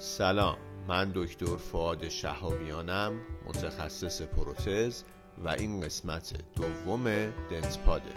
سلام 0.00 0.56
من 0.88 1.12
دکتر 1.14 1.56
فعاد 1.56 2.08
شهابیانم 2.08 3.12
متخصص 3.46 4.22
پروتز 4.22 5.02
و 5.44 5.48
این 5.48 5.80
قسمت 5.80 6.34
دوم 6.56 7.04
دنس 7.50 7.78
پاده. 7.78 8.10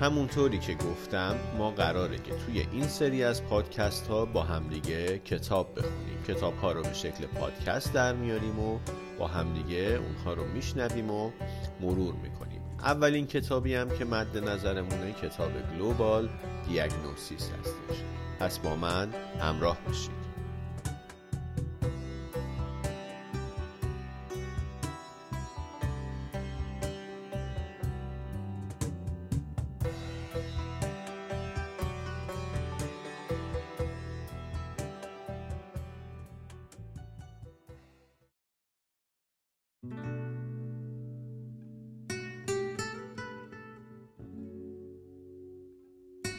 همونطوری 0.00 0.58
که 0.58 0.74
گفتم 0.74 1.36
ما 1.58 1.70
قراره 1.70 2.18
که 2.18 2.34
توی 2.46 2.66
این 2.72 2.88
سری 2.88 3.24
از 3.24 3.44
پادکست 3.44 4.06
ها 4.06 4.24
با 4.24 4.42
همدیگه 4.42 5.18
کتاب 5.18 5.78
بخونیم. 5.78 6.22
کتاب 6.28 6.56
ها 6.56 6.72
رو 6.72 6.82
به 6.82 6.92
شکل 6.92 7.26
پادکست 7.26 7.92
در 7.92 8.12
میاریم 8.12 8.58
و 8.58 8.78
با 9.18 9.26
همدیگه 9.26 10.00
اونها 10.06 10.34
رو 10.34 10.44
میشنویم 10.44 11.10
و 11.10 11.30
مرور 11.80 12.14
می‌کنیم. 12.14 12.51
اولین 12.84 13.26
کتابی 13.26 13.74
هم 13.74 13.88
که 13.98 14.04
مد 14.04 14.38
نظرمونه 14.38 15.12
کتاب 15.12 15.50
گلوبال 15.74 16.28
دیاگنوسیس 16.68 17.50
هستش. 17.50 18.02
پس 18.40 18.58
با 18.58 18.76
من 18.76 19.08
همراه 19.40 19.78
باشید. 19.86 20.21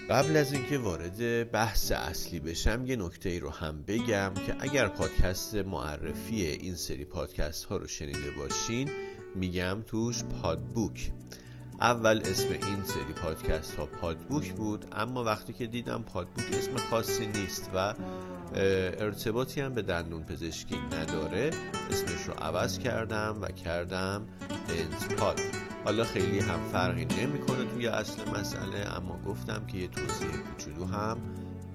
قبل 0.09 0.37
از 0.37 0.53
اینکه 0.53 0.77
وارد 0.77 1.51
بحث 1.51 1.91
اصلی 1.91 2.39
بشم 2.39 2.85
یه 2.85 2.95
نکته 2.95 3.29
ای 3.29 3.39
رو 3.39 3.49
هم 3.49 3.83
بگم 3.87 4.31
که 4.47 4.55
اگر 4.59 4.87
پادکست 4.87 5.55
معرفی 5.55 6.45
این 6.45 6.75
سری 6.75 7.05
پادکست 7.05 7.65
ها 7.65 7.77
رو 7.77 7.87
شنیده 7.87 8.31
باشین 8.37 8.89
میگم 9.35 9.83
توش 9.87 10.23
پادبوک. 10.23 11.11
اول 11.81 12.21
اسم 12.25 12.47
این 12.49 12.83
سری 12.83 13.13
پادکست 13.23 13.75
ها 13.75 13.85
پادبوک 13.85 14.53
بود 14.53 14.85
اما 14.91 15.23
وقتی 15.23 15.53
که 15.53 15.67
دیدم 15.67 16.03
پادبوک 16.03 16.45
اسم 16.53 16.75
خاصی 16.75 17.27
نیست 17.27 17.69
و 17.75 17.93
ارتباطی 18.55 19.61
هم 19.61 19.73
به 19.73 19.81
دندون 19.81 20.23
پزشکی 20.23 20.77
نداره 20.91 21.51
اسمش 21.91 22.23
رو 22.27 22.33
عوض 22.33 22.79
کردم 22.79 23.37
و 23.41 23.47
کردم 23.47 24.27
پاد 25.17 25.39
حالا 25.85 26.03
خیلی 26.03 26.39
هم 26.39 26.59
فرقی 26.71 27.05
نمی‌کنه 27.05 27.65
توی 27.73 27.87
اصل 27.87 28.29
مسئله 28.39 28.95
اما 28.97 29.19
گفتم 29.25 29.65
که 29.67 29.77
یه 29.77 29.87
توضیح 29.87 30.29
کوچولو 30.29 30.85
هم 30.85 31.17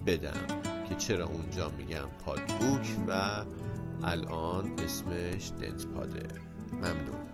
بدم 0.06 0.46
که 0.88 0.94
چرا 0.94 1.26
اونجا 1.26 1.68
میگم 1.78 2.08
پادبوک 2.24 2.96
و 3.08 3.12
الان 4.02 4.72
اسمش 4.84 5.52
دنس 5.60 5.86
پاده 5.86 6.26
ممنون. 6.72 7.27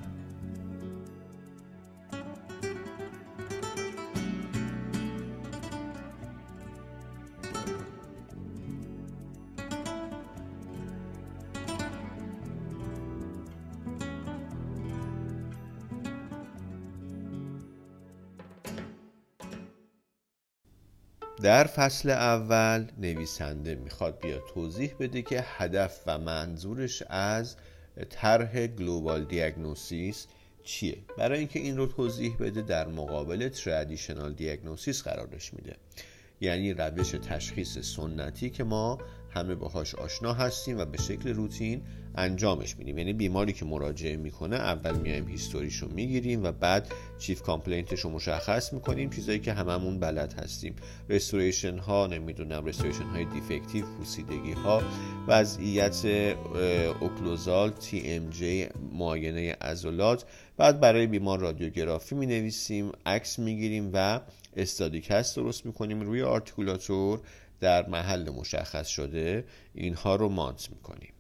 در 21.44 21.64
فصل 21.64 22.10
اول 22.10 22.86
نویسنده 22.98 23.74
می‌خواد 23.74 24.20
بیا 24.20 24.38
توضیح 24.54 24.94
بده 25.00 25.22
که 25.22 25.44
هدف 25.46 26.00
و 26.06 26.18
منظورش 26.18 27.02
از 27.08 27.56
طرح 28.10 28.66
گلوبال 28.66 29.24
دیاگنوسیس 29.24 30.26
چیه. 30.62 30.96
برای 31.18 31.38
اینکه 31.38 31.58
این 31.58 31.76
رو 31.76 31.86
توضیح 31.86 32.36
بده 32.40 32.62
در 32.62 32.88
مقابل 32.88 33.48
ترادیشنال 33.48 34.34
دیاگنوسیس 34.34 35.02
قرارش 35.02 35.54
میده. 35.54 35.76
یعنی 36.40 36.74
روش 36.74 37.10
تشخیص 37.10 37.78
سنتی 37.78 38.50
که 38.50 38.64
ما 38.64 38.98
همه 39.30 39.54
باهاش 39.54 39.94
آشنا 39.94 40.32
هستیم 40.32 40.78
و 40.78 40.84
به 40.84 40.98
شکل 40.98 41.34
روتین 41.34 41.82
انجامش 42.14 42.76
میدیم. 42.76 42.98
یعنی 42.98 43.12
بیماری 43.12 43.52
که 43.52 43.64
مراجعه 43.64 44.16
می‌کنه 44.16 44.56
اول 44.56 44.98
میایم 44.98 45.28
هیستوریش 45.28 45.76
رو 45.76 45.88
می‌گیریم 45.88 46.44
و 46.44 46.52
بعد 46.52 46.92
chief 47.18 47.42
complaint 47.42 47.90
ش 47.90 48.00
رو 48.00 48.10
مشخص 48.10 48.72
می‌کنیم. 48.72 49.10
چیزایی 49.10 49.38
که 49.38 49.52
هممون 49.52 49.98
بلد 49.98 50.32
هستیم. 50.32 50.76
restoration 51.08 51.78
ها 51.78 52.06
نمی‌دونم 52.06 52.64
restoration 52.64 53.04
های 53.04 53.24
defective 53.24 53.84
پوسیدگی 53.86 54.52
ها 54.52 54.82
وضعیت 55.28 56.04
occlusal 57.00 57.70
TMJ 57.70 58.66
معاینه 58.92 59.52
عضلات. 59.52 60.24
بعد 60.56 60.80
برای 60.80 61.06
بیمار 61.06 61.38
رادیوگرافی 61.38 62.14
می 62.14 62.26
نویسیم 62.26 62.92
عکس 63.06 63.38
می‌گیریم 63.38 63.90
و 63.92 64.20
study 64.56 65.01
cast 65.01 65.36
درست 65.36 65.66
می‌کنیم. 65.66 66.00
روی 66.00 66.22
articulator 66.22 67.20
در 67.60 67.88
محل 67.88 68.30
مشخص 68.30 68.86
شده 68.88 69.44
اینها 69.74 70.16
رو 70.16 70.28
mount 70.28 70.70
می‌کنیم. 70.70 71.12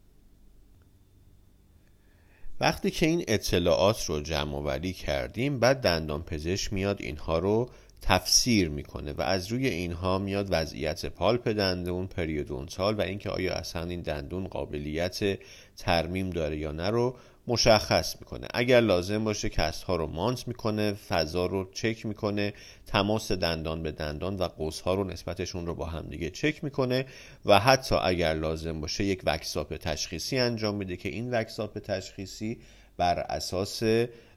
وقتی 2.64 2.90
که 2.90 3.06
این 3.06 3.24
اطلاعات 3.28 4.04
رو 4.04 4.20
جمع 4.20 4.58
آوری 4.58 4.92
کردیم 4.92 5.58
بعد 5.58 5.80
دندان 5.80 6.22
پزشک 6.22 6.72
میاد 6.72 7.02
اینها 7.02 7.38
رو 7.38 7.68
تفسیر 8.06 8.68
می‌کنه 8.68 9.12
و 9.12 9.22
از 9.22 9.52
روی 9.52 9.68
اینها 9.68 10.18
میاد 10.18 10.46
وضعیت 10.50 11.06
pulp 11.06 11.48
دندون 11.48 12.06
periodontal 12.06 12.94
و 12.94 13.00
اینکه 13.00 13.30
آیا 13.30 13.54
اصلا 13.54 13.84
این 13.84 14.00
دندون 14.00 14.48
قابلیت 14.48 15.38
ترمیم 15.76 16.30
داره 16.30 16.56
یا 16.56 16.72
نه 16.72 16.90
رو 16.90 17.16
مشخص 17.46 18.16
می‌کنه. 18.20 18.46
اگر 18.54 18.80
لازم 18.80 19.24
باشه 19.24 19.48
cast 19.48 19.82
ها 19.82 19.96
رو 19.96 20.06
mount 20.06 20.48
می‌کنه 20.48 20.92
فضا 20.92 21.46
رو 21.46 21.70
چک 21.72 22.06
می‌کنه 22.06 22.52
تماس 22.86 23.32
دندان 23.32 23.82
به 23.82 23.92
دندان 23.92 24.36
و 24.36 24.44
قوس 24.44 24.80
ها 24.80 24.94
رو 24.94 25.04
نسبتشون 25.04 25.66
رو 25.66 25.74
با 25.74 25.86
همدیگه 25.86 26.30
چک 26.30 26.64
می‌کنه 26.64 27.06
و 27.44 27.60
حتی 27.60 27.94
اگر 27.94 28.34
لازم 28.34 28.80
باشه 28.80 29.04
یک 29.04 29.22
wax-up 29.26 29.76
تشخیصی 29.76 30.38
انجام 30.38 30.74
میده 30.74 30.96
که 30.96 31.08
این 31.08 31.30
wax-up 31.30 31.78
تشخیصی 31.78 32.58
بر 32.96 33.18
اساس 33.18 33.82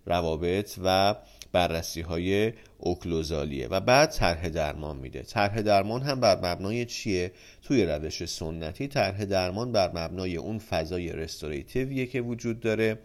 روابط 0.07 0.73
و 0.84 1.16
بررسی 1.51 2.01
های 2.01 2.53
occlusal 2.78 3.43
یه. 3.43 3.67
و 3.68 3.79
بعد 3.79 4.12
طرح 4.12 4.50
درمان 4.50 4.97
میده. 4.97 5.22
طرح 5.22 5.62
درمان 5.62 6.01
هم 6.01 6.19
بر 6.19 6.35
مبنای 6.35 6.85
چیه؟ 6.85 7.31
توی 7.62 7.85
روش 7.85 8.25
سنتی 8.25 8.88
طرح 8.88 9.25
درمان 9.25 9.72
بر 9.72 9.91
مبنای 9.96 10.38
اون 10.38 10.59
فضای 10.59 11.12
restorative 11.11 11.91
یه 11.91 12.05
که 12.06 12.22
وجود 12.22 12.59
داره 12.59 13.00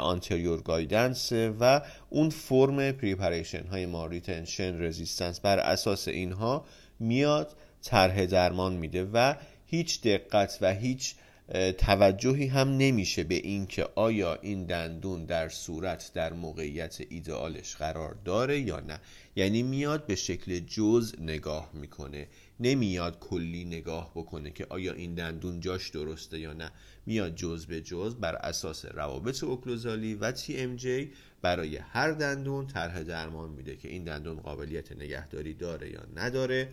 anterior 0.00 0.62
guidance 0.62 1.32
و 1.32 1.80
اون 2.10 2.30
فرم 2.30 2.92
preparation 2.92 3.66
های 3.66 3.86
ما 3.86 4.06
retention 4.06 4.82
resistance 4.82 5.40
بر 5.40 5.58
اساس 5.58 6.08
اینها 6.08 6.64
میاد 7.00 7.56
طرح 7.82 8.26
درمان 8.26 8.72
میده 8.72 9.04
و 9.12 9.34
هیچ 9.66 10.02
دقت 10.02 10.58
و 10.60 10.74
هیچ 10.74 11.14
توجهی 11.78 12.46
هم 12.46 12.68
نمیشه 12.68 13.24
به 13.24 13.34
اینکه 13.34 13.88
آیا 13.94 14.34
این 14.34 14.64
دندون 14.64 15.24
در 15.24 15.48
صورت 15.48 16.10
در 16.14 16.32
موقعیت 16.32 17.00
ایدئالش 17.08 17.76
قرار 17.76 18.16
داره 18.24 18.60
یا 18.60 18.80
نه. 18.80 19.00
یعنی 19.36 19.62
میاد 19.62 20.06
به 20.06 20.14
شکل 20.14 20.58
جز 20.58 21.14
نگاه 21.20 21.70
می‌کنه. 21.74 22.28
نمیاد 22.60 23.18
کلی 23.18 23.64
نگاه 23.64 24.12
بکنه 24.14 24.50
که 24.50 24.66
آیا 24.68 24.92
این 24.92 25.14
دندون 25.14 25.60
جاش 25.60 25.88
درسته 25.88 26.38
یا 26.38 26.52
نه. 26.52 26.70
میاد 27.06 27.34
جز 27.34 27.66
به 27.66 27.80
جز 27.80 28.14
بر 28.14 28.36
اساس 28.36 28.84
روابط 28.84 29.44
اوکلوزالی 29.44 30.14
و 30.14 30.32
تی 30.32 30.56
ام 30.56 30.76
جی 30.76 31.12
برای 31.42 31.76
هر 31.76 32.10
دندون 32.10 32.66
طرح 32.66 33.02
درمان 33.02 33.50
میده 33.50 33.76
که 33.76 33.88
این 33.88 34.04
دندون 34.04 34.36
قابلیت 34.40 34.92
نگهداری 34.92 35.54
داره 35.54 35.90
یا 35.90 36.02
نداره. 36.16 36.68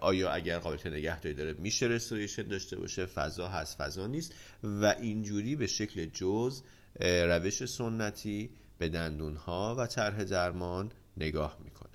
آیا 0.00 0.30
اگر 0.30 0.58
قابلیت 0.58 0.86
نگهداری 0.86 1.34
داره 1.34 1.52
میشه 1.52 1.86
رستوریشن 1.86 2.42
داشته 2.42 2.76
باشه؟ 2.76 3.06
فضا 3.06 3.48
هست 3.48 3.78
فضا 3.78 4.06
نیست. 4.06 4.34
و 4.62 4.94
اینجوری 5.00 5.56
به 5.56 5.66
شکل 5.66 6.06
جز 6.06 6.62
روش 7.00 7.64
سنتی 7.64 8.50
به 8.78 8.88
دندون 8.88 9.36
ها 9.36 9.76
و 9.78 9.86
طرح 9.86 10.24
درمان 10.24 10.92
نگاه 11.16 11.58
می‌کنه. 11.64 11.90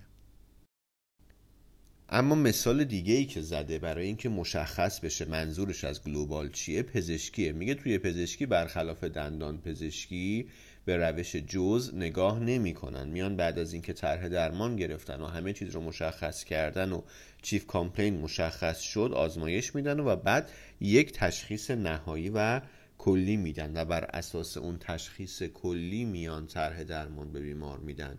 اما 2.09 2.35
مثال 2.35 2.83
دیگه 2.83 3.13
ای 3.13 3.25
که 3.25 3.41
زده 3.41 3.79
برای 3.79 4.05
اینکه 4.05 4.29
مشخص 4.29 4.99
بشه 4.99 5.25
منظورش 5.25 5.83
از 5.83 6.03
گلوبال 6.03 6.49
چیه 6.49 6.83
پزشکیه. 6.83 7.51
میگه 7.51 7.75
توی 7.75 7.97
پزشکی 7.97 8.45
برخلاف 8.45 9.03
دندان 9.03 9.61
پزشکی 9.61 10.49
به 10.85 10.97
روش 10.97 11.35
جز 11.35 11.91
نگاه 11.93 12.39
نمی 12.39 12.73
کنن. 12.73 13.07
میان 13.07 13.35
بعد 13.35 13.59
از 13.59 13.73
اینکه 13.73 13.93
طرح 13.93 14.27
درمان 14.27 14.75
گرفتن 14.75 15.21
و 15.21 15.25
همه 15.25 15.53
چیز 15.53 15.69
رو 15.69 15.81
مشخص 15.81 16.43
کردن 16.43 16.91
و 16.91 17.01
چیف 17.41 17.67
کامپلین 17.67 18.17
مشخص 18.19 18.79
شد 18.79 19.11
آزمایش 19.13 19.75
میدن 19.75 19.99
و 19.99 20.15
بعد 20.15 20.51
یک 20.81 21.11
تشخیص 21.11 21.71
نهایی 21.71 22.31
و 22.35 22.61
کلی 22.97 23.37
میدن 23.37 23.81
و 23.81 23.85
بر 23.85 24.03
اساس 24.03 24.57
اون 24.57 24.77
تشخیص 24.79 25.43
کلی 25.43 26.05
میان 26.05 26.47
طرح 26.47 26.83
درمان 26.83 27.31
به 27.31 27.39
بیمار 27.39 27.79
میدن. 27.79 28.17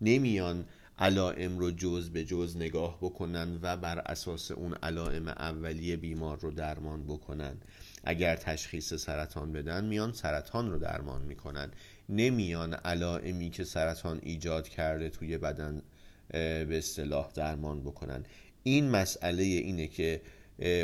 نمیان 0.00 0.64
علائم 0.98 1.58
رو 1.58 1.70
جز 1.70 2.10
به 2.10 2.24
جز 2.24 2.56
نگاه 2.56 2.98
بکنن 3.00 3.58
و 3.62 3.76
بر 3.76 3.98
اساس 3.98 4.50
اون 4.50 4.74
علائم 4.74 5.28
اولیه 5.28 5.96
بیمار 5.96 6.38
رو 6.40 6.50
درمان 6.50 7.04
بکنن. 7.04 7.56
اگر 8.04 8.36
تشخیص 8.36 8.94
سرطان 8.94 9.52
بدن 9.52 9.84
میان 9.84 10.12
سرطان 10.12 10.70
رو 10.70 10.78
درمان 10.78 11.22
می‌کنن. 11.22 11.70
نمیان 12.08 12.74
علائمی 12.74 13.50
که 13.50 13.64
سرطان 13.64 14.20
ایجاد 14.22 14.68
کرده 14.68 15.08
توی 15.08 15.38
بدن 15.38 15.82
به 16.30 16.78
اصطلاح 16.78 17.30
درمان 17.34 17.80
بکنن. 17.80 18.24
این 18.62 18.90
مسئله 18.90 19.42
اینه 19.42 19.86
که 19.86 20.20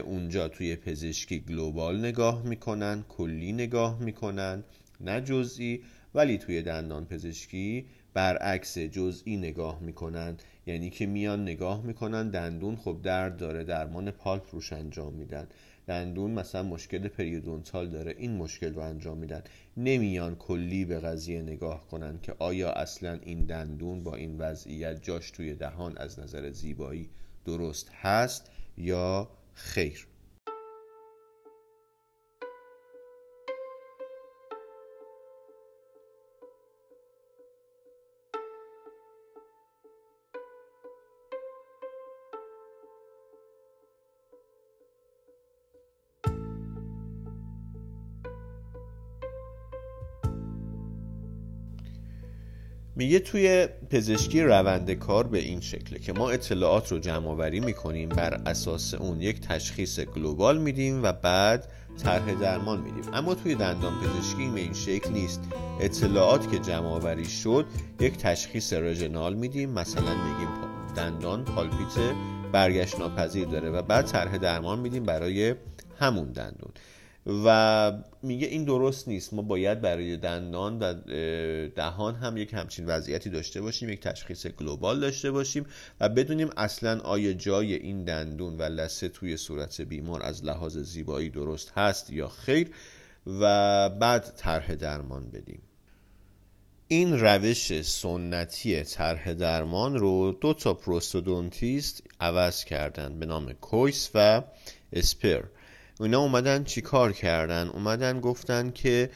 اونجا 0.05 0.49
توی 0.49 0.77
پزشکی 0.77 1.41
گلوبال 1.41 1.99
نگاه 1.99 2.43
می‌کنن 2.43 3.05
کلی 3.09 3.53
نگاه 3.53 4.03
می‌کنن 4.03 4.65
نه 5.01 5.21
جزئی 5.21 5.83
ولی 6.15 6.39
توی 6.39 6.63
دندان 6.63 7.05
پزشکی 7.05 7.87
برعکس 8.15 8.79
جزئی 8.79 9.37
نگاه 9.37 9.81
می‌کنن. 9.81 10.37
یعنی 10.67 10.91
که 10.91 11.07
میان 11.07 11.43
نگاه 11.43 11.83
می‌کنن 11.83 12.31
دندون 12.31 12.77
خب 12.77 12.99
درد 13.03 13.37
داره 13.37 13.65
درمان 13.65 14.11
پالپ 14.11 14.47
روش 14.53 14.73
انجام 14.73 15.15
میدن. 15.15 15.47
دندون 15.87 16.31
مثلا 16.31 16.63
مشکل 16.63 17.09
پریودونتال 17.09 17.91
داره 17.91 18.15
این 18.19 18.37
مشکل 18.37 18.75
رو 18.75 18.81
انجام 18.81 19.19
میدن. 19.19 19.43
نمیان 19.77 20.37
کلی 20.37 20.85
به 20.85 21.01
قضیه 21.01 21.43
نگاه 21.43 21.87
کنن 21.87 22.19
که 22.23 22.35
آیا 22.39 22.73
اصلا 22.73 23.19
این 23.23 23.45
دندون 23.45 24.03
با 24.05 24.15
این 24.15 24.39
وضعیت 24.39 25.03
جاش 25.03 25.31
توی 25.31 25.55
دهان 25.55 25.99
از 25.99 26.19
نظر 26.19 26.51
زیبایی 26.51 27.11
درست 27.45 27.91
هست 27.93 28.51
یا 28.79 29.29
خیر. 29.55 30.07
میگه 52.97 53.19
توی 53.19 53.69
پزشکی 53.91 54.43
روند 54.43 54.91
کار 54.91 55.27
به 55.27 55.39
این 55.39 55.61
شکله 55.61 55.99
که 55.99 56.13
ما 56.13 56.31
اطلاعات 56.31 56.93
رو 56.93 56.99
جمع 56.99 57.29
آوری 57.29 57.61
می‌کنیم 57.61 58.09
بر 58.09 58.35
اساس 58.47 58.95
اون 58.95 59.21
یک 59.21 59.41
تشخیص 59.41 60.01
گلوبال 60.01 60.59
میدیم 60.59 61.03
و 61.03 61.13
بعد 61.13 61.69
طرح 62.03 62.35
درمان 62.35 62.81
میدیم. 62.81 63.15
اما 63.15 63.35
توی 63.35 63.55
دندان 63.55 63.93
پزشکی 64.01 64.51
به 64.55 64.61
این 64.61 64.73
شکل 64.73 65.11
نیست. 65.11 65.41
اطلاعات 65.81 66.51
که 66.51 66.59
جمع 66.59 66.87
آوری 66.87 67.25
شد 67.25 67.67
یک 68.01 68.17
تشخیص 68.17 68.73
رژنال 68.73 69.35
میدیم. 69.35 69.71
مثلا 69.71 70.15
میگیم 70.15 70.49
دندان 70.97 71.45
پالپیت 71.45 72.15
برگشت 72.53 72.99
ناپذیر 72.99 73.49
داره 73.49 73.71
و 73.71 73.83
بعد 73.83 74.07
طرح 74.07 74.37
درمان 74.37 74.79
میدیم 74.79 75.03
برای 75.03 75.55
همون 75.99 76.33
دندون. 76.33 76.73
و 77.27 77.93
میگه 78.23 78.47
این 78.47 78.65
درست 78.65 79.09
نیست. 79.09 79.35
ما 79.35 79.43
باید 79.43 79.81
برای 79.81 80.17
دندان 80.17 80.79
و 80.79 80.95
دهان 81.69 82.15
هم 82.15 82.37
یک 82.37 82.55
همچین 82.55 82.87
وضعیتی 82.87 83.31
داشته 83.31 83.61
باشیم 83.61 83.89
یک 83.89 84.01
تشخیص 84.01 84.47
global 84.47 85.01
داشته 85.01 85.31
باشیم 85.31 85.67
و 86.01 86.09
بدونیم 86.09 86.51
اصلا 86.57 87.01
آیا 87.01 87.33
جای 87.33 87.75
این 87.75 88.05
دندون 88.05 88.57
و 88.57 88.63
لثه 88.63 89.09
توی 89.09 89.37
صورت 89.37 89.81
بیمار 89.81 90.23
از 90.23 90.45
لحاظ 90.45 90.79
زیبایی 90.79 91.31
درست 91.31 91.73
هست 91.77 92.11
یا 92.11 92.29
خیر 92.29 92.71
و 93.27 93.89
بعد 93.91 94.35
طرح 94.37 94.75
درمان 94.75 95.31
بدیم. 95.31 95.63
این 96.89 97.21
روش 97.21 97.83
سنتی 97.83 98.83
طرح 98.83 99.33
درمان 99.33 99.95
رو 99.99 100.33
دو 100.41 100.55
تا 100.55 100.75
prosthodontist 100.75 102.03
عوض 102.21 102.65
کردن 102.65 103.19
به 103.19 103.27
نام 103.27 103.53
کویس 103.53 104.11
و 104.15 104.43
اسپر. 104.93 105.43
اینا 106.01 106.21
اومدن 106.21 106.65
چی 106.65 106.81
کار 106.81 107.13
کردن؟ 107.13 107.69
اومدن 107.69 108.21
گفتن 108.21 108.71
که 108.71 109.11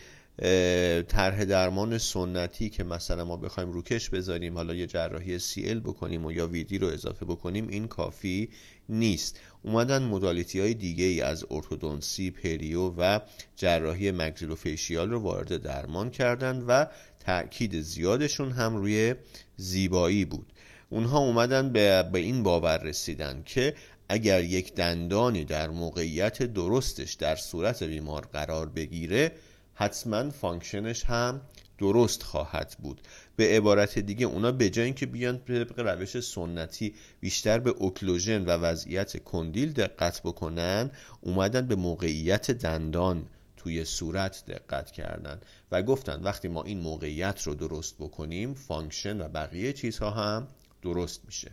طرح 1.08 1.44
درمان 1.44 1.98
سنتی 1.98 2.70
که 2.70 2.84
مثلا 2.84 3.24
ما 3.24 3.36
بخوایم 3.36 3.72
روکش 3.72 4.10
بذاریم 4.10 4.54
حالا 4.54 4.74
یه 4.74 4.86
جراحی 4.86 5.38
سی 5.38 5.70
ال 5.70 5.80
بکنیم 5.80 6.24
و 6.24 6.32
یا 6.32 6.46
ویدی 6.46 6.78
رو 6.78 6.86
اضافه 6.86 7.24
بکنیم 7.24 7.68
این 7.68 7.88
کافی 7.88 8.48
نیست. 8.88 9.40
اومدن 9.62 10.02
مدالیتی 10.02 10.60
های 10.60 10.74
دیگه 10.74 11.04
ای 11.04 11.20
از 11.20 11.44
ارتودونسی 11.50 12.30
پریو 12.30 12.92
و 12.98 13.20
جراحی 13.56 14.10
مگزیلوفیشیال 14.10 15.10
رو 15.10 15.20
وارد 15.20 15.56
درمان 15.56 16.10
کردن 16.10 16.60
و 16.60 16.86
تاکید 17.20 17.80
زیادشون 17.80 18.52
هم 18.52 18.76
روی 18.76 19.14
زیبایی 19.56 20.24
بود. 20.24 20.52
اونها 20.90 21.18
اومدن 21.18 21.72
به, 21.72 22.02
به 22.02 22.18
این 22.18 22.42
باور 22.42 22.78
رسیدن 22.78 23.42
که 23.46 23.74
اگر 24.08 24.44
یک 24.44 24.74
دندانی 24.74 25.44
در 25.44 25.70
موقعیت 25.70 26.42
درستش 26.42 27.14
در 27.14 27.36
صورت 27.36 27.82
بیمار 27.82 28.28
قرار 28.32 28.68
بگیره 28.68 29.32
حتما 29.74 30.30
function 30.30 30.90
ش 30.90 31.04
هم 31.04 31.40
درست 31.78 32.22
خواهد 32.22 32.76
بود. 32.82 33.00
به 33.36 33.56
عبارت 33.56 33.98
دیگه 33.98 34.26
اونا 34.26 34.52
به 34.52 34.70
جای 34.70 34.84
اینکه 34.84 35.06
بیان 35.06 35.38
طبق 35.38 35.78
روش 35.78 36.20
سنتی 36.20 36.94
بیشتر 37.20 37.58
به 37.58 37.70
occlusion 37.70 38.44
و 38.44 38.50
وضعیت 38.50 39.16
condyle 39.16 39.72
دقت 39.72 40.22
بکنن 40.22 40.90
اومدن 41.20 41.66
به 41.66 41.74
موقعیت 41.74 42.50
دندان 42.50 43.26
توی 43.56 43.84
صورت 43.84 44.44
دقت 44.46 44.90
کردن 44.90 45.40
و 45.72 45.82
گفتن 45.82 46.22
وقتی 46.22 46.48
ما 46.48 46.62
این 46.62 46.80
موقعیت 46.80 47.42
رو 47.42 47.54
درست 47.54 47.96
بکنیم 47.98 48.54
function 48.54 49.20
و 49.20 49.28
بقیه 49.28 49.72
چیزها 49.72 50.10
هم 50.10 50.48
درست 50.82 51.20
میشه. 51.26 51.50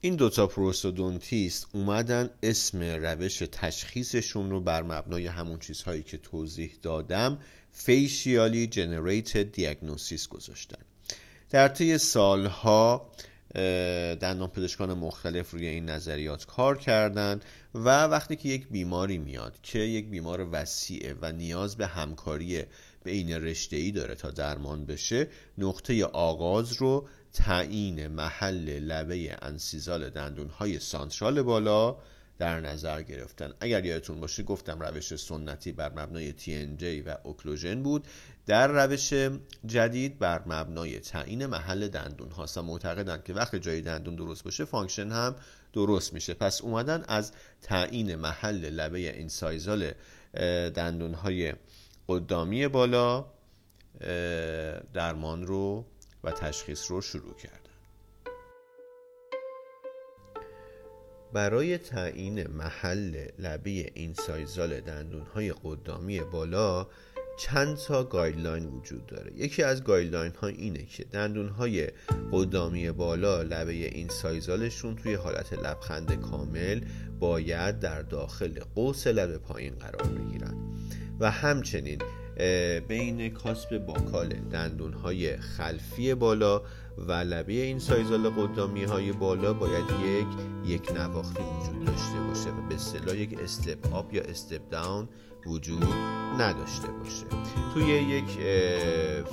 این 0.00 0.16
دوتا 0.16 0.46
پروستودونتیست 0.46 1.66
اومدن 1.72 2.30
اسم 2.42 2.82
روش 2.82 3.38
تشخیصشون 3.52 4.50
رو 4.50 4.60
بر 4.60 4.82
مبنای 4.82 5.26
همون 5.26 5.58
چیزهایی 5.58 6.02
که 6.02 6.18
توضیح 6.18 6.72
دادم 6.82 7.38
فیشیالی 7.72 8.66
جنریتد 8.66 9.52
دیاگنوسیس 9.52 10.28
گذاشتن. 10.28 10.82
در 11.50 11.68
طی 11.68 11.98
سالها 11.98 13.10
دندان 14.20 14.48
پزشکان 14.48 14.92
مختلف 14.94 15.50
روی 15.50 15.66
این 15.66 15.84
نظریات 15.84 16.46
کار 16.46 16.78
کردند 16.78 17.44
و 17.74 18.04
وقتی 18.04 18.36
که 18.36 18.48
یک 18.48 18.68
بیماری 18.68 19.18
میاد 19.18 19.58
که 19.62 19.78
یک 19.78 20.08
بیمار 20.08 20.48
وسیعه 20.52 21.14
و 21.20 21.32
نیاز 21.32 21.76
به 21.76 21.86
همکاری 21.86 22.64
بین 23.04 23.32
رشته 23.32 23.90
داره 23.90 24.14
تا 24.14 24.30
درمان 24.30 24.86
بشه 24.86 25.28
نقطه 25.58 26.04
آغاز 26.04 26.72
رو 26.72 27.08
تعیین 27.32 28.08
محل 28.08 28.78
لبه 28.78 29.38
incisal 29.42 30.10
دندون 30.10 30.48
های 30.48 30.78
central 30.78 31.42
بالا 31.42 31.96
در 32.38 32.60
نظر 32.60 33.02
گرفتن. 33.02 33.52
اگر 33.60 33.84
یادتون 33.84 34.20
باشه 34.20 34.42
گفتم 34.42 34.80
روش 34.80 35.16
سنتی 35.16 35.72
بر 35.72 35.92
مبنای 35.92 36.32
TMJ 36.32 37.06
و 37.06 37.16
occlusion 37.22 37.82
بود. 37.82 38.06
در 38.46 38.68
روش 38.68 39.12
جدید 39.66 40.18
بر 40.18 40.42
مبنای 40.46 41.00
تعیین 41.00 41.46
محل 41.46 41.88
دندون 41.88 42.30
هاست 42.30 42.58
و 42.58 42.62
معتقدند 42.62 43.24
که 43.24 43.32
وقتی 43.32 43.58
جای 43.58 43.80
دندون 43.80 44.16
درست 44.16 44.44
باشه 44.44 44.64
function 44.64 45.10
هم 45.10 45.34
درست 45.72 46.12
میشه. 46.12 46.34
پس 46.34 46.60
اومدن 46.60 47.04
از 47.08 47.32
تعیین 47.62 48.14
محل 48.14 48.70
لبه 48.70 49.20
incisal 49.20 49.92
دندون 50.74 51.14
های 51.14 51.52
قدامی 52.08 52.68
بالا 52.68 53.24
درمان 54.94 55.46
رو 55.46 55.84
و 56.24 56.30
تشخیص 56.30 56.90
رو 56.90 57.00
شروع 57.00 57.34
کردن. 57.34 57.58
برای 61.32 61.78
تعیین 61.78 62.46
محل 62.46 63.26
لبه 63.38 63.90
incisal 63.94 64.80
دندون 64.80 65.22
های 65.22 65.54
قدامی 65.64 66.20
بالا 66.20 66.86
چند 67.38 67.76
تا 67.76 68.04
guideline 68.04 68.66
وجود 68.66 69.06
داره. 69.06 69.32
یکی 69.36 69.62
از 69.62 69.84
guideline 69.84 70.32
ها 70.42 70.46
اینه 70.46 70.84
که 70.84 71.04
دندون 71.04 71.48
های 71.48 71.88
قدامی 72.32 72.90
بالا 72.90 73.42
لبه 73.42 73.72
incisal 73.72 74.08
شون 74.08 74.96
توی 74.96 75.14
حالت 75.14 75.52
لبخند 75.52 76.20
کامل 76.20 76.80
باید 77.18 77.80
در 77.80 78.02
داخل 78.02 78.60
قوس 78.74 79.06
لبه 79.06 79.38
پایین 79.38 79.74
قرار 79.74 80.08
بگیرن. 80.08 80.57
و 81.20 81.30
همچنین 81.30 81.98
بین 82.88 83.30
کاسب 83.30 83.78
باکال 83.78 84.28
دندون 84.28 84.92
های 84.92 85.36
خلفی 85.36 86.14
بالا 86.14 86.62
و 86.98 87.12
لبه 87.12 87.52
این 87.52 87.78
سایزال 87.78 88.30
قدامی 88.30 88.84
های 88.84 89.12
بالا 89.12 89.52
باید 89.52 89.84
یک 90.04 90.26
یک 90.64 90.92
نواختی 90.92 91.42
وجود 91.42 91.84
داشته 91.84 92.20
باشه 92.28 92.50
و 92.50 92.68
به 92.68 92.74
اصطلاح 92.74 93.16
یک 93.16 93.38
استپ 93.40 93.94
آپ 93.94 94.14
یا 94.14 94.22
استپ 94.22 94.70
داون 94.70 95.08
وجود 95.46 95.84
نداشته 96.38 96.88
باشه. 96.88 97.26
توی 97.74 97.84
یک 97.84 98.24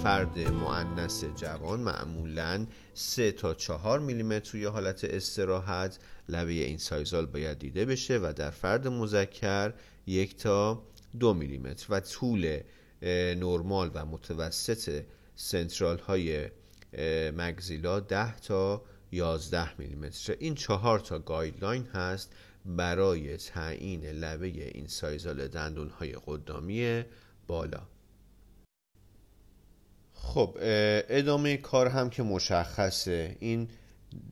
فرد 0.04 0.40
معنس 0.40 1.24
جوان 1.36 1.80
معمولا 1.80 2.66
3 2.94 3.32
تا 3.32 3.54
4 3.54 4.00
میلیمتر 4.00 4.52
توی 4.52 4.66
حالت 4.66 5.04
استراحت 5.04 6.00
لبه 6.30 6.52
incisal 6.52 7.26
باید 7.26 7.60
دیده 7.60 7.86
بشه 7.86 8.18
و 8.18 8.34
در 8.36 8.50
فرد 8.50 8.88
مذکر 8.88 9.74
یک 10.08 10.38
تا 10.38 10.84
دو 11.20 11.34
میلیمتر 11.34 11.86
و 11.90 12.00
طول 12.00 12.60
نرمال 13.38 13.92
و 13.94 14.06
متوسط 14.06 15.04
central 15.36 15.98
های 15.98 16.50
maxilla 17.32 18.00
10 18.00 18.36
تا 18.36 18.82
11 19.12 19.80
میلیمتر. 19.80 20.36
این 20.40 20.56
چهار 20.56 21.00
تا 21.00 21.20
guideline 21.20 21.84
هست 21.84 22.34
برای 22.66 23.38
تعیین 23.38 24.06
لبه 24.06 24.48
incisal 24.48 25.48
دندون 25.48 25.90
های 25.90 26.16
قدامی 26.26 27.04
بالا. 27.48 27.82
خب 30.14 30.58
ادامه 30.62 31.58
کار 31.58 31.88
هم 31.88 32.10
که 32.10 32.24
مشخصه. 32.24 33.38
این 33.40 33.68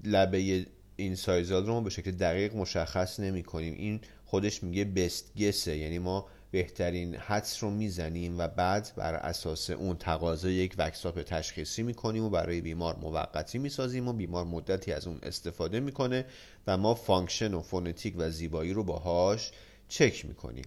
لبه 0.04 0.66
incisal 0.96 1.66
رو 1.66 1.74
ما 1.74 1.82
به 1.82 1.90
شکل 1.90 2.12
دقیق 2.12 2.56
مشخص 2.56 3.20
نمی 3.20 3.44
کنیم 3.44 3.74
این 3.74 4.02
خودش 4.26 4.64
میگه 4.64 4.86
best 4.86 5.38
guess 5.38 5.71
ه 5.71 5.78
یعنی 5.78 6.00
ما 6.00 6.28
بهترین 6.54 7.16
حدس 7.16 7.64
رو 7.64 7.70
می‌زنیم 7.70 8.40
و 8.40 8.48
بعد 8.48 8.92
بر 8.96 9.16
اساس 9.16 9.70
اون 9.70 9.98
تقاضا 9.98 10.50
یک 10.50 10.76
wax-up 10.78 11.22
تشخیصی 11.22 11.84
می‌کنیم 11.84 12.24
و 12.24 12.30
برای 12.30 12.62
بیمار 12.62 12.96
موقتی 13.02 13.58
می‌سازیم 13.58 14.08
و 14.08 14.14
بیمار 14.14 14.46
مدتی 14.46 14.92
از 14.92 15.08
اون 15.08 15.20
استفاده 15.24 15.80
می‌کنه 15.80 16.26
و 16.68 16.78
ما 16.78 16.96
function 16.96 17.54
و 17.54 17.62
phonetic 17.62 18.14
و 18.18 18.30
زیبایی 18.30 18.74
رو 18.74 18.84
باهاش 18.84 19.52
چک 19.88 20.26
می‌کنیم. 20.26 20.66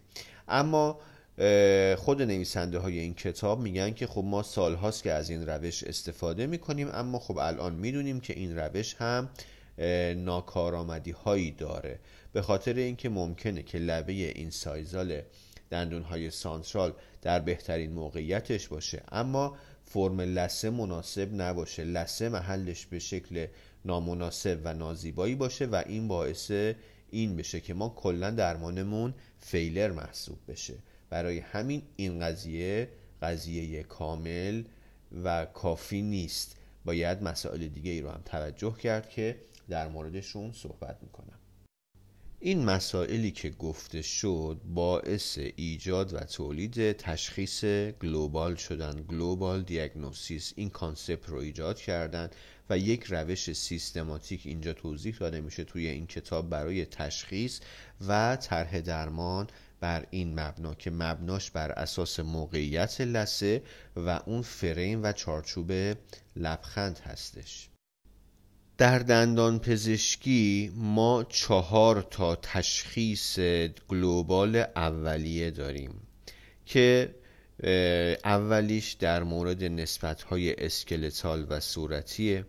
اما 0.49 1.01
خود 1.97 2.23
نویسنده 2.23 2.79
های 2.79 2.99
این 2.99 3.15
کتاب 3.15 3.61
میگن 3.61 3.91
که 3.91 4.07
خب 4.07 4.25
ما 4.25 4.43
سالهاست 4.43 5.03
که 5.03 5.13
از 5.13 5.31
این 5.31 5.47
روش 5.47 5.85
استفاده 5.85 6.47
می‌کنیم 6.47 6.89
اما 6.93 7.19
خب 7.19 7.39
الان 7.39 7.75
می‌دونیم 7.75 8.21
که 8.21 8.33
این 8.33 8.59
روش 8.59 8.95
هم 8.95 9.29
ناکارآمدی 10.25 11.11
هایی 11.11 11.51
داره. 11.51 11.99
به 12.33 12.43
خاطر 12.43 12.75
اینکه 12.75 13.09
ممکنه 13.09 13.63
که 13.63 13.79
لبه 13.79 14.13
این 14.13 14.51
سایزال 14.51 15.23
دندون 15.71 16.03
های 16.03 16.31
سانترال 16.31 16.93
در 17.23 17.41
بهترین 17.41 17.93
موقعیتش 17.93 18.69
باشه. 18.69 19.03
اما 19.13 19.57
فرم 19.85 20.21
لسه 20.21 20.71
مناسب 20.71 21.29
نباشه. 21.35 21.85
لسه 21.85 22.29
محلش 22.29 22.87
به 22.87 22.99
شکل 22.99 23.47
نامناسب 23.85 24.61
و 24.65 24.75
نازیبایی 24.75 25.35
باشه 25.35 25.67
و 25.67 25.83
این 25.87 26.09
باعث 26.09 26.53
این 27.11 27.37
بشه 27.37 27.61
که 27.61 27.75
ما 27.75 27.89
کلا 27.89 28.31
درمانمون 28.31 29.15
failure 29.39 29.91
محسوب 29.91 30.39
بشه. 30.49 30.75
برای 31.11 31.39
همین 31.39 31.83
این 31.97 32.21
قضیه 32.21 32.89
قضیه 33.23 33.83
کامل 33.83 34.63
و 35.25 35.45
کافی 35.45 36.03
نیست. 36.03 36.57
باید 36.85 37.23
مسائل 37.23 37.69
دیگه 37.69 37.91
ای 37.91 38.01
رو 38.01 38.11
هم 38.11 38.23
توجه 38.25 38.77
کرد 38.77 39.09
که 39.09 39.37
در 39.69 39.89
موردشون 39.89 40.53
صحبت 40.53 40.99
می‌کنم. 41.03 41.36
این 42.41 42.65
مسائلی 42.65 43.31
که 43.31 43.51
گفته 43.51 44.03
شد 44.03 44.61
باعث 44.75 45.39
ایجاد 45.57 46.15
و 46.15 46.19
تولید 46.19 46.93
تشخیص 46.93 47.65
global 48.03 48.55
شدن 48.55 49.05
global 49.09 49.63
diagnosis 49.63 50.53
این 50.57 50.71
concept 50.71 51.29
رو 51.29 51.39
ایجاد 51.39 51.79
کردن 51.79 52.31
و 52.71 52.79
یک 52.79 53.05
روش 53.05 53.53
سیستماتیک 53.53 54.43
اینجا 54.45 54.73
توضیح 54.73 55.17
داده 55.21 55.41
میشه 55.41 55.65
توی 55.65 55.87
این 55.87 56.07
کتاب 56.07 56.51
برای 56.51 56.87
تشخیص 56.87 57.61
و 58.09 58.37
طرح 58.37 58.81
درمان 58.81 59.47
بر 59.81 60.07
این 60.11 60.41
مبنا 60.41 60.75
که 60.75 60.91
مبناش 60.91 61.51
بر 61.51 61.73
اساس 61.73 62.21
موقعیت 62.21 63.01
لسه 63.01 63.63
و 63.97 64.21
اون 64.27 64.43
فریم 64.43 65.03
و 65.03 65.13
چارچوب 65.13 65.73
لبخند 66.37 66.99
هستش. 66.99 67.69
در 68.79 68.99
دندان 68.99 69.59
پزشکی 69.59 70.73
ما 70.75 71.25
چهار 71.29 72.07
تا 72.11 72.37
تشخیص 72.37 73.39
گلوبال 73.89 74.57
اولیه 74.57 75.51
داریم 75.51 75.95
که 76.67 77.15
اولیش 78.25 78.93
در 78.93 79.23
مورد 79.23 79.65
نسبت 79.65 80.23
های 80.23 80.65
اسکلتال 80.65 81.47
و 81.51 81.61
صورتیه. 81.61 82.45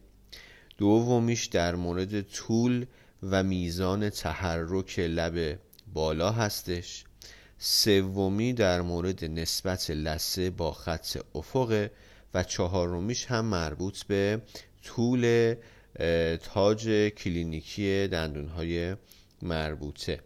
دومیش 0.78 1.46
در 1.46 1.76
مورد 1.76 2.22
طول 2.22 2.86
و 3.24 3.44
میزان 3.44 4.10
تحرک 4.10 5.00
لب 5.00 5.60
بالا 5.94 6.32
هستش. 6.32 7.04
سومی 7.58 8.54
در 8.54 8.82
مورد 8.82 9.26
نسبت 9.26 9.90
لسه 9.90 10.50
با 10.50 10.72
خط 10.72 11.18
افقه 11.36 11.92
و 12.34 12.44
چهارمیش 12.44 13.26
هم 13.26 13.46
مربوط 13.46 14.04
به 14.04 14.42
طول 14.84 15.56
تاج 16.44 16.90
کلینیکی 17.10 18.08
دندونهای 18.08 18.96
مربوطه. 19.42 20.20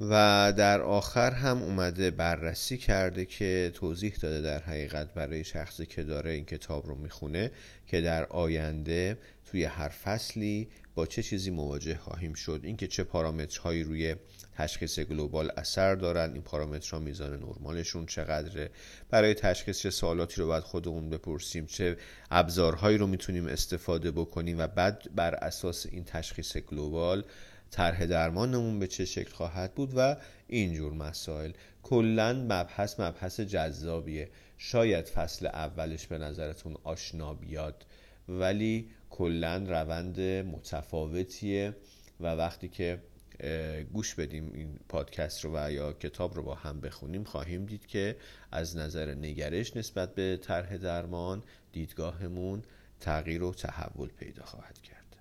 و 0.00 0.52
در 0.56 0.80
آخر 0.80 1.30
هم 1.30 1.62
اومده 1.62 2.10
بررسی 2.10 2.78
کرده 2.78 3.24
که 3.24 3.70
توضیح 3.74 4.14
داده 4.20 4.40
در 4.40 4.62
حقیقت 4.62 5.14
برای 5.14 5.44
شخصی 5.44 5.86
که 5.86 6.02
داره 6.02 6.30
این 6.30 6.44
کتاب 6.44 6.86
رو 6.86 6.94
می‌خونه 6.94 7.50
که 7.86 8.00
در 8.00 8.24
آینده 8.24 9.18
توی 9.46 9.64
هر 9.64 9.88
فصلی 9.88 10.68
با 10.94 11.06
چه 11.06 11.22
چیزی 11.22 11.50
مواجه 11.50 11.96
خواهیم 11.96 12.34
شد. 12.34 12.60
اینکه 12.62 12.86
چه 12.86 13.04
پارامترهایی 13.04 13.82
روی 13.82 14.16
تشخیص 14.56 15.00
گلوبال 15.00 15.52
اثر 15.56 15.94
دارن 15.94 16.32
این 16.32 16.42
پارامترها 16.42 16.98
میزان 16.98 17.40
نرمالشون 17.40 18.06
چقدره. 18.06 18.70
برای 19.10 19.34
تشخیص 19.34 19.80
چه 19.80 19.90
سوالاتی 19.90 20.40
رو 20.40 20.46
باید 20.46 20.64
خودمون 20.64 21.10
بپرسیم 21.10 21.66
چه 21.66 21.96
ابزارهایی 22.30 22.98
رو 22.98 23.06
می‌تونیم 23.06 23.46
استفاده 23.46 24.10
بکنیم 24.10 24.58
و 24.58 24.66
بعد 24.66 25.02
بر 25.14 25.34
اساس 25.34 25.86
این 25.86 26.04
تشخیص 26.04 26.56
گلوبال 26.56 27.24
طرح 27.74 28.06
درمانمون 28.06 28.78
به 28.78 28.86
چه 28.86 29.04
شکل 29.04 29.32
خواهد 29.32 29.74
بود 29.74 29.92
و 29.96 30.16
اینجور 30.46 30.92
مسائل. 30.92 31.52
کلا 31.82 32.32
مبحث 32.32 33.00
مبحث 33.00 33.40
جذابیه. 33.40 34.30
شاید 34.58 35.08
فصل 35.08 35.46
اولش 35.46 36.06
به 36.06 36.18
نظرتون 36.18 36.76
آشنا 36.84 37.34
بیاد 37.34 37.86
ولی 38.28 38.90
کلا 39.10 39.56
روند 39.56 40.20
متفاوتیه 40.20 41.76
و 42.20 42.26
وقتی 42.26 42.68
که 42.68 43.02
گوش 43.92 44.14
بدیم 44.14 44.52
این 44.54 44.78
پادکست 44.88 45.44
رو 45.44 45.50
و 45.54 45.72
یا 45.72 45.92
کتاب 45.92 46.34
رو 46.34 46.42
با 46.42 46.54
هم 46.54 46.80
بخونیم 46.80 47.24
خواهیم 47.24 47.66
دید 47.66 47.86
که 47.86 48.16
از 48.52 48.76
نظر 48.76 49.14
نگرش 49.14 49.76
نسبت 49.76 50.14
به 50.14 50.36
طرح 50.42 50.76
درمان 50.76 51.42
دیدگاهمون 51.72 52.62
تغییر 53.00 53.42
و 53.42 53.54
تحول 53.54 54.08
پیدا 54.08 54.44
خواهد 54.44 54.78
کرد. 54.82 55.16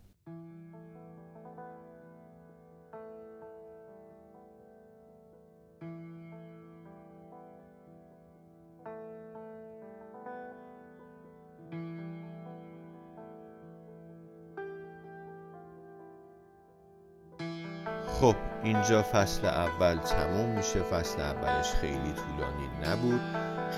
خب 18.24 18.36
اینجا 18.64 19.04
فصل 19.04 19.46
اول 19.46 19.98
تموم 19.98 20.50
میشه 20.50 20.82
فصل 20.82 21.22
اولش 21.22 21.72
خیلی 21.72 22.14
طولانی 22.14 22.68
نبود. 22.84 23.22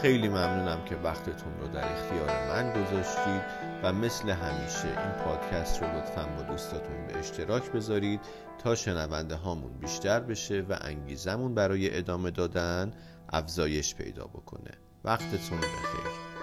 خیلی 0.02 0.30
ممنونم 0.30 0.86
که 0.86 0.96
وقتتون 0.96 1.60
رو 1.60 1.68
در 1.68 1.92
اختیار 1.92 2.28
من 2.28 2.70
گذاشتید 2.70 3.42
و 3.84 3.94
مثل 3.94 4.30
همیشه 4.30 4.88
این 4.88 5.12
پادکست 5.25 5.84
رو 5.84 5.98
لطفا 5.98 6.25
با 6.25 6.42
دوستاتون 6.42 7.08
به 7.08 7.20
اشتراک 7.20 7.72
بذارید 7.72 8.22
تا 8.64 8.75
شنونده 8.75 9.36
هامون 9.36 9.78
بیشتر 9.80 10.20
بشه 10.20 10.66
و 10.70 10.78
انگیزمون 10.82 11.56
برای 11.56 11.98
ادامه 11.98 12.32
دادن 12.32 12.92
افزایش 13.30 13.96
پیدا 13.96 14.25
بکنه. 14.25 14.72
وقتتون 15.04 15.58
بخیر. 15.58 16.35